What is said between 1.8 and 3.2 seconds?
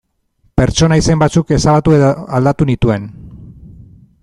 edo aldatu nituen.